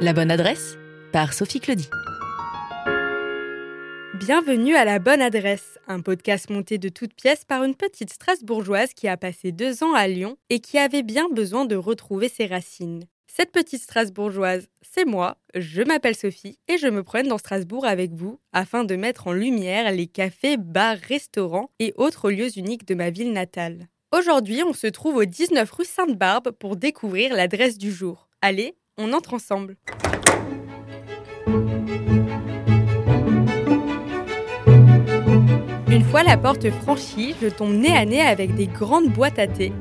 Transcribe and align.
La 0.00 0.12
bonne 0.12 0.30
adresse 0.30 0.76
par 1.12 1.32
Sophie 1.32 1.60
Claudie. 1.60 1.88
Bienvenue 4.18 4.76
à 4.76 4.84
La 4.84 4.98
Bonne 4.98 5.22
Adresse, 5.22 5.78
un 5.88 6.00
podcast 6.00 6.50
monté 6.50 6.76
de 6.76 6.90
toutes 6.90 7.14
pièces 7.14 7.46
par 7.46 7.64
une 7.64 7.74
petite 7.74 8.12
Strasbourgeoise 8.12 8.92
qui 8.92 9.08
a 9.08 9.16
passé 9.16 9.50
deux 9.50 9.82
ans 9.82 9.94
à 9.94 10.06
Lyon 10.06 10.36
et 10.50 10.60
qui 10.60 10.76
avait 10.76 11.02
bien 11.02 11.30
besoin 11.30 11.64
de 11.64 11.74
retrouver 11.74 12.28
ses 12.28 12.44
racines. 12.44 13.04
Cette 13.26 13.50
petite 13.50 13.82
Strasbourgeoise, 13.82 14.68
c'est 14.82 15.06
moi, 15.06 15.38
je 15.54 15.80
m'appelle 15.80 16.16
Sophie 16.16 16.58
et 16.68 16.76
je 16.76 16.88
me 16.88 17.02
promène 17.02 17.28
dans 17.28 17.38
Strasbourg 17.38 17.86
avec 17.86 18.12
vous 18.12 18.38
afin 18.52 18.84
de 18.84 18.96
mettre 18.96 19.26
en 19.28 19.32
lumière 19.32 19.90
les 19.90 20.06
cafés, 20.06 20.58
bars, 20.58 20.98
restaurants 21.08 21.70
et 21.78 21.94
autres 21.96 22.30
lieux 22.30 22.58
uniques 22.58 22.86
de 22.86 22.94
ma 22.94 23.08
ville 23.08 23.32
natale. 23.32 23.88
Aujourd'hui, 24.16 24.62
on 24.62 24.72
se 24.72 24.86
trouve 24.86 25.16
au 25.16 25.24
19 25.24 25.68
rue 25.72 25.84
Sainte-Barbe 25.84 26.52
pour 26.52 26.76
découvrir 26.76 27.34
l'adresse 27.34 27.78
du 27.78 27.90
jour. 27.90 28.28
Allez, 28.42 28.76
on 28.96 29.12
entre 29.12 29.34
ensemble. 29.34 29.76
Une 35.88 36.04
fois 36.04 36.22
la 36.22 36.36
porte 36.36 36.70
franchie, 36.70 37.34
je 37.42 37.48
tombe 37.48 37.72
nez 37.72 37.90
à 37.90 38.04
nez 38.04 38.20
avec 38.20 38.54
des 38.54 38.68
grandes 38.68 39.08
boîtes 39.08 39.40
à 39.40 39.48
thé. 39.48 39.72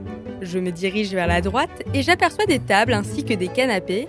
Je 0.41 0.57
me 0.57 0.71
dirige 0.71 1.13
vers 1.13 1.27
la 1.27 1.41
droite 1.41 1.83
et 1.93 2.01
j'aperçois 2.01 2.47
des 2.47 2.57
tables 2.57 2.93
ainsi 2.93 3.23
que 3.23 3.35
des 3.35 3.49
canapés. 3.49 4.07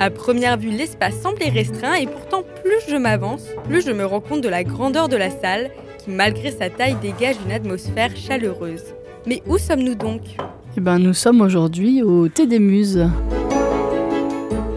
À 0.00 0.10
première 0.10 0.58
vue, 0.58 0.68
l'espace 0.68 1.18
semblait 1.18 1.48
restreint 1.48 1.94
et 1.94 2.06
pourtant 2.06 2.42
plus 2.62 2.90
je 2.90 2.96
m'avance, 2.96 3.46
plus 3.64 3.80
je 3.80 3.92
me 3.92 4.04
rends 4.04 4.20
compte 4.20 4.42
de 4.42 4.50
la 4.50 4.64
grandeur 4.64 5.08
de 5.08 5.16
la 5.16 5.30
salle 5.30 5.70
qui, 6.04 6.10
malgré 6.10 6.50
sa 6.50 6.68
taille, 6.68 6.96
dégage 7.00 7.36
une 7.46 7.52
atmosphère 7.52 8.14
chaleureuse. 8.14 8.84
Mais 9.26 9.42
où 9.46 9.58
sommes-nous 9.58 9.94
donc? 9.94 10.36
Eh 10.76 10.80
ben, 10.80 10.98
nous 10.98 11.14
sommes 11.14 11.40
aujourd'hui 11.40 12.02
au 12.02 12.28
Thé 12.28 12.46
des 12.46 12.58
Muses. 12.58 13.06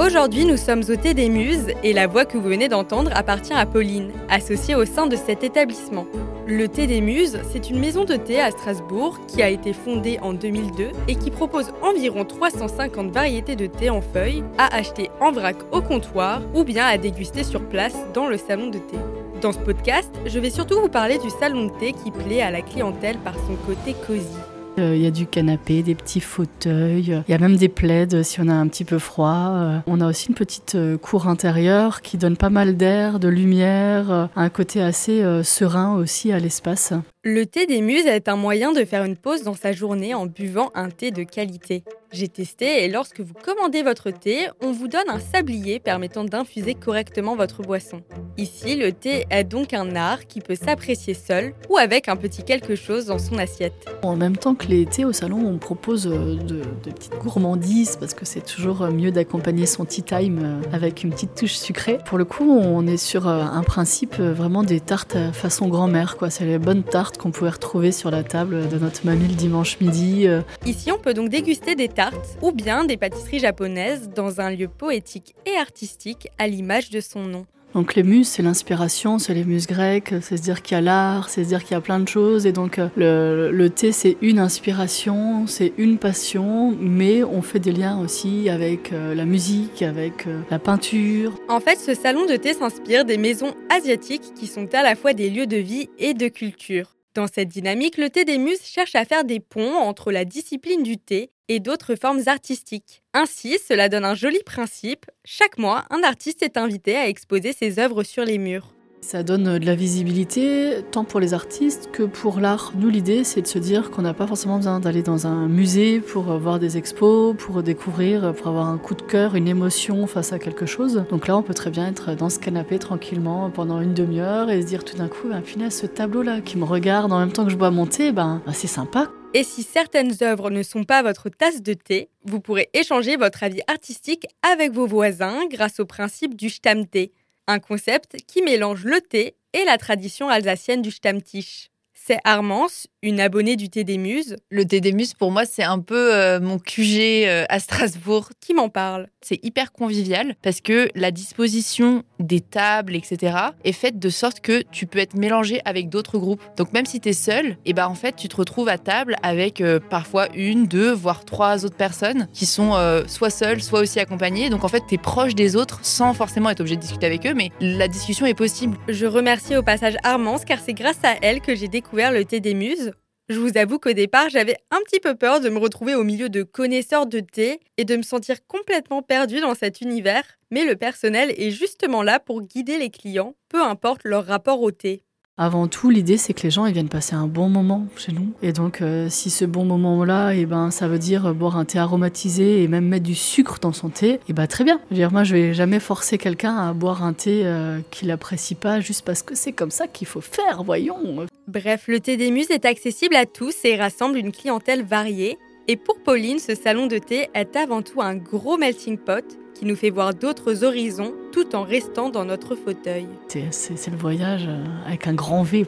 Aujourd'hui, 0.06 0.46
nous 0.46 0.56
sommes 0.56 0.84
au 0.88 0.96
Thé 0.96 1.16
des 1.16 1.30
Muses 1.30 1.74
et 1.82 1.92
la 1.92 2.06
voix 2.06 2.26
que 2.26 2.38
vous 2.38 2.48
venez 2.48 2.68
d'entendre 2.68 3.10
appartient 3.16 3.56
à 3.56 3.66
Pauline, 3.66 4.12
associée 4.30 4.76
au 4.76 4.86
sein 4.86 5.08
de 5.08 5.16
cet 5.16 5.44
établissement. 5.44 6.06
Le 6.46 6.68
Thé 6.68 6.86
des 6.86 7.02
Muses, 7.02 7.40
c'est 7.52 7.72
une 7.72 7.80
maison 7.80 8.04
de 8.04 8.16
thé 8.16 8.40
à 8.40 8.52
Strasbourg 8.52 9.20
qui 9.28 9.42
a 9.42 9.50
été 9.50 9.74
fondée 9.74 10.20
en 10.22 10.34
2002 10.34 10.92
et 11.08 11.16
qui 11.16 11.32
propose 11.32 11.74
environ 11.82 12.24
350 12.24 13.10
variétés 13.10 13.56
de 13.56 13.66
thé 13.66 13.90
en 13.90 14.02
feuilles 14.02 14.44
à 14.60 14.76
acheter 14.76 15.10
en 15.22 15.32
vrac 15.32 15.56
au 15.72 15.82
comptoir 15.82 16.40
ou 16.54 16.64
bien 16.64 16.86
à 16.86 17.00
déguster 17.00 17.44
sur 17.44 17.68
place 17.68 17.96
dans 18.14 18.28
le 18.28 18.38
salon 18.38 18.68
de 18.68 18.78
thé. 18.78 18.98
Dans 19.42 19.54
ce 19.54 19.60
podcast, 19.60 20.12
je 20.28 20.38
vais 20.38 20.52
surtout 20.52 20.80
vous 20.80 20.88
parler 20.88 21.18
du 21.18 21.32
salon 21.32 21.66
de 21.66 21.72
thé 21.80 21.94
qui 21.94 22.12
plaît 22.12 22.42
à 22.42 22.52
la 22.52 22.62
clientèle 22.62 23.18
par 23.18 23.34
son 23.34 23.56
côté 23.66 23.96
cosy. 24.06 24.38
Euh, 24.78 24.96
Il 24.96 25.02
y 25.02 25.08
a 25.08 25.12
du 25.12 25.26
canapé, 25.26 25.84
des 25.84 25.96
petits 25.96 26.20
fauteuils, 26.20 27.22
il 27.28 27.32
y 27.32 27.34
a 27.34 27.38
même 27.38 27.56
des 27.56 27.70
plaids 27.70 28.24
si 28.24 28.42
on 28.42 28.48
a 28.48 28.54
un 28.54 28.68
petit 28.68 28.84
peu 28.86 29.00
froid. 29.00 29.52
Euh, 29.54 29.80
On 29.88 30.02
a 30.02 30.08
aussi 30.08 30.30
une 30.30 30.36
petite 30.36 30.76
euh, 30.76 30.98
cour 30.98 31.28
intérieure 31.28 32.02
qui 32.02 32.18
donne 32.18 32.38
pas 32.38 32.50
mal 32.50 32.76
d'air, 32.76 33.20
de 33.20 33.28
lumière, 33.28 34.12
euh, 34.12 34.26
un 34.36 34.50
côté 34.50 34.82
assez 34.82 35.22
euh, 35.24 35.44
serein 35.44 35.96
aussi 35.96 36.32
à 36.32 36.40
l'espace. 36.40 36.94
Le 37.28 37.48
thé 37.48 37.66
des 37.66 37.82
muses 37.82 38.06
est 38.06 38.30
un 38.30 38.36
moyen 38.36 38.72
de 38.72 38.86
faire 38.86 39.04
une 39.04 39.18
pause 39.18 39.42
dans 39.42 39.56
sa 39.56 39.72
journée 39.72 40.14
en 40.14 40.28
buvant 40.28 40.70
un 40.76 40.92
thé 40.92 41.10
de 41.10 41.24
qualité. 41.24 41.84
J'ai 42.12 42.28
testé 42.28 42.86
et 42.86 42.88
lorsque 42.88 43.20
vous 43.20 43.34
commandez 43.34 43.82
votre 43.82 44.12
thé, 44.12 44.48
on 44.62 44.72
vous 44.72 44.88
donne 44.88 45.10
un 45.10 45.20
sablier 45.20 45.80
permettant 45.80 46.24
d'infuser 46.24 46.76
correctement 46.76 47.36
votre 47.36 47.64
boisson. 47.64 48.02
Ici, 48.38 48.76
le 48.76 48.92
thé 48.94 49.26
est 49.32 49.44
donc 49.44 49.74
un 49.74 49.96
art 49.96 50.28
qui 50.28 50.40
peut 50.40 50.56
s'apprécier 50.56 51.14
seul 51.14 51.54
ou 51.68 51.78
avec 51.78 52.08
un 52.08 52.16
petit 52.16 52.44
quelque 52.44 52.76
chose 52.76 53.08
dans 53.08 53.18
son 53.18 53.38
assiette. 53.38 53.74
En 54.04 54.16
même 54.16 54.38
temps 54.38 54.54
que 54.54 54.68
les 54.68 54.86
thés 54.86 55.04
au 55.04 55.12
salon, 55.12 55.46
on 55.46 55.58
propose 55.58 56.08
euh, 56.08 56.36
de, 56.36 56.62
petites 56.90 57.18
gourmandises 57.18 57.98
parce 57.98 58.14
que 58.14 58.24
c'est 58.24 58.46
toujours 58.46 58.84
euh, 58.84 58.92
mieux 58.92 59.12
d'accompagner 59.12 59.66
son 59.66 59.84
tea 59.84 60.04
time 60.04 60.40
euh, 60.42 60.62
avec 60.72 61.04
une 61.04 61.10
petite 61.10 61.36
touche 61.36 61.56
sucrée. 61.56 61.98
Pour 62.06 62.18
le 62.18 62.26
coup, 62.26 62.50
on 62.50 62.86
est 62.86 62.98
sur 62.98 63.28
un 63.28 63.64
principe 63.64 64.16
vraiment 64.16 64.64
des 64.64 64.80
tartes 64.80 65.18
façon 65.34 65.68
grand-mère. 65.68 66.16
C'est 66.30 66.46
les 66.46 66.60
bonnes 66.60 66.84
tartes 66.84 67.15
qu'on 67.18 67.32
pouvait 67.32 67.50
retrouver 67.50 67.92
sur 67.92 68.12
la 68.12 68.24
table 68.24 68.68
de 68.70 68.78
notre 68.78 69.06
mamie 69.06 69.28
le 69.28 69.36
dimanche 69.36 69.80
midi. 69.80 70.28
euh, 70.28 70.42
Ici, 70.66 70.92
on 70.92 70.98
peut 71.00 71.14
donc 71.14 71.30
déguster 71.30 71.76
des 71.76 71.88
tartes 71.90 72.38
ou 72.42 72.52
bien 72.52 72.86
des 72.86 72.98
pâtisseries 72.98 73.40
japonaises 73.40 74.10
dans 74.16 74.42
un 74.42 74.52
lieu 74.52 74.68
poétique 74.68 75.36
et 75.46 75.58
artistique 75.58 76.28
à 76.38 76.48
l'image 76.48 76.90
de 76.90 77.00
son 77.00 77.22
nom. 77.22 77.46
Donc 77.74 77.96
les 77.96 78.04
muses, 78.04 78.30
c'est 78.30 78.42
l'inspiration, 78.42 79.20
c'est 79.20 79.34
les 79.34 79.44
muses 79.44 79.68
grecques, 79.68 80.14
c'est 80.22 80.38
se 80.38 80.42
dire 80.42 80.62
qu'il 80.62 80.76
y 80.76 80.78
a 80.78 80.82
l'art, 80.82 81.28
c'est 81.28 81.44
se 81.44 81.50
dire 81.50 81.62
qu'il 81.62 81.72
y 81.74 81.78
a 81.78 81.82
plein 81.82 82.00
de 82.00 82.08
choses. 82.08 82.46
Et 82.46 82.54
donc 82.54 82.80
euh, 82.80 82.88
le, 82.96 83.52
le 83.52 83.70
thé, 83.70 83.92
c'est 83.92 84.16
une 84.22 84.40
inspiration, 84.40 85.46
c'est 85.46 85.74
une 85.78 85.98
passion, 85.98 86.74
mais 86.80 87.22
on 87.26 87.42
fait 87.42 87.60
des 87.60 87.74
liens 87.74 88.00
aussi 88.00 88.50
avec 88.50 88.94
euh, 88.94 89.14
la 89.14 89.26
musique, 89.26 89.82
avec 89.82 90.26
la 90.50 90.58
peinture. 90.58 91.34
En 91.50 91.60
fait, 91.60 91.78
ce 91.78 91.94
salon 91.94 92.26
de 92.26 92.38
thé 92.38 92.54
s'inspire 92.54 93.04
des 93.04 93.18
maisons 93.18 93.54
asiatiques 93.70 94.34
qui 94.36 94.48
sont 94.48 94.74
à 94.74 94.82
la 94.82 94.96
fois 94.96 95.12
des 95.12 95.30
lieux 95.30 95.48
de 95.48 95.58
vie 95.58 95.90
et 96.00 96.14
de 96.14 96.30
culture. 96.30 96.95
Dans 97.16 97.28
cette 97.28 97.48
dynamique, 97.48 97.98
le 97.98 98.10
thé 98.10 98.26
des 98.26 98.38
muses 98.38 98.66
cherche 98.66 98.94
à 98.94 99.06
faire 99.06 99.24
des 99.24 99.40
ponts 99.40 99.78
entre 99.78 100.12
la 100.12 100.26
discipline 100.26 100.84
du 100.84 100.98
thé 100.98 101.32
et 101.48 101.62
d'autres 101.62 101.96
formes 101.96 102.20
artistiques. 102.26 103.04
Ainsi, 103.14 103.58
cela 103.66 103.88
donne 103.88 104.04
un 104.04 104.16
joli 104.16 104.44
principe. 104.46 105.06
Chaque 105.24 105.58
mois, 105.58 105.86
un 105.92 106.04
artiste 106.04 106.44
est 106.44 106.58
invité 106.58 106.98
à 106.98 107.08
exposer 107.08 107.54
ses 107.54 107.80
œuvres 107.80 108.04
sur 108.04 108.26
les 108.26 108.38
murs. 108.38 108.75
Ça 109.08 109.22
donne 109.22 109.48
euh, 109.48 109.60
de 109.60 109.68
la 109.68 109.76
visibilité 109.76 110.78
tant 110.90 111.04
pour 111.04 111.20
les 111.20 111.36
artistes 111.36 111.92
que 111.92 112.02
pour 112.02 112.40
l'art. 112.40 112.74
Nous, 112.76 112.90
l'idée, 112.90 113.24
c'est 113.24 113.44
de 113.44 113.46
se 113.46 113.60
dire 113.60 113.92
qu'on 113.92 114.02
n'a 114.02 114.16
pas 114.16 114.26
forcément 114.26 114.58
besoin 114.58 114.80
d'aller 114.80 115.04
dans 115.04 115.28
un 115.28 115.48
musée 115.48 116.00
pour 116.00 116.32
euh, 116.32 116.40
voir 116.40 116.58
des 116.58 116.78
expos, 116.78 117.36
pour 117.38 117.62
découvrir, 117.62 118.26
euh, 118.26 118.32
pour 118.32 118.48
avoir 118.48 118.68
un 118.68 118.80
coup 118.80 118.96
de 118.96 119.04
cœur, 119.04 119.36
une 119.36 119.48
émotion 119.48 120.08
face 120.08 120.34
à 120.34 120.40
quelque 120.40 120.66
chose. 120.66 121.06
Donc 121.12 121.28
là, 121.28 121.38
on 121.38 121.44
peut 121.44 121.54
très 121.54 121.70
bien 121.70 121.88
être 121.88 122.16
dans 122.16 122.32
ce 122.32 122.40
canapé 122.40 122.80
tranquillement 122.80 123.52
pendant 123.52 123.80
une 123.80 123.94
demi-heure 123.94 124.50
et 124.50 124.64
se 124.64 124.66
dire 124.66 124.84
tout 124.84 124.98
d'un 124.98 125.08
coup, 125.08 125.30
ben, 125.30 125.42
punaise, 125.42 125.80
ce 125.80 125.86
tableau-là 125.86 126.42
qui 126.42 126.58
me 126.58 126.66
regarde 126.66 127.12
en 127.12 127.20
même 127.20 127.32
temps 127.32 127.46
que 127.46 127.52
je 127.52 127.58
bois 127.58 127.70
mon 127.70 127.86
thé, 127.86 128.12
ben, 128.12 128.42
ben, 128.44 128.54
c'est 128.54 128.66
sympa. 128.66 129.12
Et 129.36 129.44
si 129.44 129.62
certaines 129.62 130.14
œuvres 130.24 130.50
ne 130.50 130.64
sont 130.64 130.84
pas 130.84 131.04
votre 131.04 131.30
tasse 131.30 131.62
de 131.62 131.74
thé, 131.74 132.10
vous 132.24 132.40
pourrez 132.40 132.70
échanger 132.74 133.18
votre 133.18 133.44
avis 133.44 133.62
artistique 133.68 134.26
avec 134.52 134.72
vos 134.72 134.88
voisins 134.88 135.46
grâce 135.52 135.80
au 135.80 135.86
principe 135.86 136.36
du 136.36 136.50
Stammtee, 136.50 137.12
un 137.48 137.60
concept 137.60 138.18
qui 138.28 138.42
mélange 138.42 138.86
le 138.86 139.02
thé 139.02 139.36
et 139.54 139.64
la 139.66 139.78
tradition 139.78 140.30
alsacienne 140.30 140.82
du 140.82 140.92
Stammtisch. 140.92 141.70
C'est 141.94 142.20
Armance, 142.24 142.88
une 143.06 143.20
abonnée 143.20 143.56
du 143.56 143.70
thé 143.70 143.84
des 143.84 143.98
muses, 143.98 144.36
Le 144.50 144.66
thé 144.66 144.82
des 144.82 144.92
muses, 144.92 145.14
pour 145.14 145.32
moi, 145.32 145.46
c'est 145.46 145.64
un 145.64 145.80
peu 145.80 146.14
euh, 146.14 146.40
mon 146.40 146.58
QG 146.60 147.26
euh, 147.26 147.46
à 147.50 147.60
Strasbourg. 147.60 148.30
qui 148.42 148.54
m'en 148.54 148.70
parle? 148.70 149.08
C'est 149.22 149.44
hyper 149.44 149.72
convivial 149.72 150.36
parce 150.42 150.62
que 150.62 150.90
la 150.96 151.12
disposition 151.12 152.04
des 152.20 152.42
tables, 152.42 152.96
etc., 152.96 153.38
est 153.64 153.72
faite 153.72 154.00
de 154.00 154.10
sorte 154.10 154.40
que 154.40 154.64
tu 154.72 154.88
peux 154.88 155.00
être 155.00 155.16
mélangé 155.16 155.62
avec 155.66 155.90
d'autres 155.90 156.18
groupes. 156.18 156.42
Donc 156.58 156.74
même 156.74 156.86
si 156.86 157.00
tu 157.00 157.10
es 157.10 157.14
seul, 157.14 157.58
et 157.66 157.74
ben 157.74 157.88
en 157.88 157.96
fait, 157.96 158.16
tu 158.16 158.28
te 158.28 158.36
retrouves 158.36 158.70
à 158.70 158.78
table 158.78 159.16
avec 159.24 159.62
euh, 159.62 159.80
parfois 159.80 160.28
une, 160.36 160.68
deux, 160.68 160.92
voire 160.92 161.26
trois 161.26 161.66
autres 161.66 161.76
personnes 161.76 162.28
qui 162.34 162.46
sont 162.46 162.76
euh, 162.76 163.04
soit 163.08 163.30
seules, 163.30 163.62
soit 163.62 163.82
aussi 163.82 164.00
accompagnées. 164.00 164.50
Donc 164.50 164.64
en 164.64 164.68
fait, 164.68 164.84
tu 164.88 164.96
es 164.96 164.98
proche 164.98 165.36
des 165.36 165.56
autres 165.56 165.80
sans 165.84 166.14
forcément 166.14 166.50
être 166.50 166.60
obligé 166.60 166.76
de 166.76 166.82
discuter 166.82 167.06
avec 167.06 167.26
eux, 167.26 167.34
mais 167.34 167.52
la 167.60 167.88
discussion 167.88 168.26
est 168.26 168.34
possible. 168.34 168.78
Je 168.88 169.06
remercie 169.06 169.56
au 169.56 169.64
passage 169.64 169.96
Armance 170.04 170.46
car 170.46 170.60
c'est 170.60 170.74
grâce 170.74 171.04
à 171.04 171.16
elle 171.22 171.42
que 171.42 171.56
j'ai 171.56 171.68
découvert 171.68 172.12
le 172.12 172.26
thé 172.26 172.40
des 172.40 172.54
muses. 172.54 172.92
Je 173.28 173.40
vous 173.40 173.58
avoue 173.58 173.80
qu'au 173.80 173.94
départ, 173.94 174.30
j'avais 174.30 174.56
un 174.70 174.78
petit 174.86 175.00
peu 175.00 175.16
peur 175.16 175.42
de 175.42 175.50
me 175.50 175.58
retrouver 175.58 175.96
au 175.96 176.04
milieu 176.04 176.30
de 176.30 176.44
connaisseurs 176.44 177.08
de 177.08 177.22
thé 177.22 177.60
et 177.78 177.84
de 177.84 177.96
me 177.96 178.04
sentir 178.04 178.46
complètement 178.46 179.02
perdue 179.02 179.42
dans 179.42 179.56
cet 179.56 179.82
univers, 179.82 180.22
mais 180.52 180.64
le 180.64 180.76
personnel 180.76 181.34
est 181.36 181.50
justement 181.50 182.04
là 182.04 182.20
pour 182.20 182.44
guider 182.44 182.78
les 182.78 182.92
clients, 182.92 183.34
peu 183.50 183.64
importe 183.64 184.02
leur 184.04 184.28
rapport 184.28 184.62
au 184.62 184.70
thé. 184.70 185.02
Avant 185.38 185.68
tout, 185.68 185.90
l'idée 185.90 186.18
c'est 186.18 186.34
que 186.34 186.44
les 186.44 186.52
gens 186.52 186.66
viennent 186.72 186.88
passer 186.88 187.16
un 187.16 187.26
bon 187.26 187.50
moment 187.50 187.88
chez 187.98 188.12
nous. 188.12 188.32
Et 188.44 188.54
donc, 188.54 188.84
euh, 188.84 189.10
si 189.10 189.32
ce 189.32 189.44
bon 189.44 189.66
moment-là, 189.66 190.34
et 190.34 190.46
ben, 190.46 190.70
ça 190.70 190.88
veut 190.88 191.00
dire 191.00 191.34
boire 191.34 191.58
un 191.58 191.66
thé 191.66 191.80
aromatisé 191.80 192.62
et 192.62 192.68
même 192.68 192.86
mettre 192.86 193.06
du 193.06 193.16
sucre 193.16 193.58
dans 193.60 193.74
son 193.74 193.90
thé, 193.90 194.20
et 194.30 194.34
ben 194.34 194.46
très 194.46 194.64
bien. 194.64 194.80
Je 194.92 194.96
veux 194.96 195.00
dire, 195.00 195.12
moi, 195.12 195.24
je 195.24 195.34
vais 195.34 195.54
jamais 195.56 195.80
forcer 195.80 196.20
quelqu'un 196.20 196.56
à 196.56 196.74
boire 196.74 197.04
un 197.04 197.14
thé 197.14 197.42
euh, 197.44 197.80
qu'il 197.90 198.12
apprécie 198.12 198.56
pas 198.56 198.82
juste 198.82 199.04
parce 199.04 199.24
que 199.24 199.34
c'est 199.34 199.52
comme 199.52 199.72
ça 199.72 199.88
qu'il 199.88 200.06
faut 200.06 200.22
faire, 200.22 200.64
voyons. 200.64 201.26
Bref, 201.48 201.84
le 201.88 202.00
thé 202.00 202.18
des 202.18 202.32
muses 202.32 202.50
est 202.50 202.66
accessible 202.66 203.16
à 203.16 203.28
tous 203.28 203.54
et 203.66 203.76
rassemble 203.76 204.18
une 204.18 204.32
clientèle 204.32 204.84
variée. 204.84 205.38
Et 205.68 205.76
pour 205.78 206.00
Pauline, 206.00 206.40
ce 206.40 206.56
salon 206.56 206.88
de 206.88 206.98
thé 206.98 207.30
est 207.36 207.56
avant 207.56 207.84
tout 207.84 208.02
un 208.02 208.16
gros 208.16 208.58
melting 208.58 208.98
pot 208.98 209.38
qui 209.54 209.66
nous 209.66 209.76
fait 209.76 209.92
voir 209.92 210.16
d'autres 210.16 210.64
horizons 210.64 211.14
tout 211.32 211.56
en 211.56 211.64
restant 211.64 212.10
dans 212.10 212.26
notre 212.26 212.56
fauteuil. 212.56 213.08
C'est 213.28 213.92
le 213.92 213.98
voyage 213.98 214.48
euh, 214.48 214.64
avec 214.88 215.08
un 215.08 215.14
grand 215.14 215.44
V. 215.44 215.66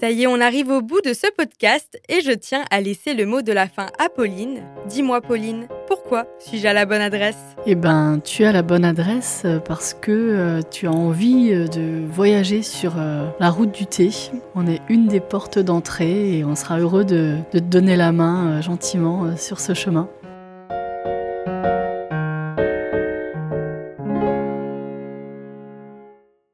Ça 0.00 0.10
y 0.10 0.22
est, 0.22 0.26
on 0.26 0.40
arrive 0.40 0.68
au 0.68 0.82
bout 0.82 1.00
de 1.00 1.12
ce 1.12 1.26
podcast 1.36 2.00
et 2.08 2.20
je 2.20 2.30
tiens 2.30 2.64
à 2.70 2.80
laisser 2.80 3.14
le 3.14 3.26
mot 3.26 3.42
de 3.42 3.52
la 3.52 3.66
fin 3.68 3.86
à 3.98 4.08
Pauline. 4.08 4.62
Dis-moi 4.86 5.20
Pauline, 5.20 5.66
pourquoi 5.88 6.26
suis-je 6.38 6.66
à 6.68 6.72
la 6.72 6.86
bonne 6.86 7.00
adresse? 7.00 7.38
Eh 7.66 7.74
ben, 7.74 8.20
tu 8.22 8.44
as 8.44 8.52
la 8.52 8.62
bonne 8.62 8.84
adresse 8.84 9.42
euh, 9.44 9.58
parce 9.58 9.94
que 9.94 10.12
euh, 10.12 10.60
tu 10.70 10.86
as 10.86 10.92
envie 10.92 11.52
euh, 11.52 11.66
de 11.66 12.06
voyager 12.06 12.62
sur 12.62 12.94
la 12.96 13.50
route 13.50 13.72
du 13.72 13.86
thé. 13.86 14.10
On 14.54 14.66
est 14.66 14.80
une 14.88 15.06
des 15.08 15.20
portes 15.20 15.58
d'entrée 15.58 16.38
et 16.38 16.44
on 16.44 16.54
sera 16.54 16.78
heureux 16.78 17.04
de, 17.04 17.36
te 17.50 17.58
donner 17.58 17.96
la 17.96 18.12
main 18.12 18.60
gentiment 18.60 19.36
sur 19.36 19.58
ce 19.58 19.74
chemin. 19.74 20.08